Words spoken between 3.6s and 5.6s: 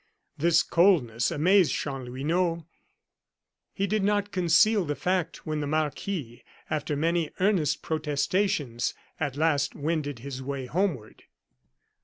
he did not conceal the fact when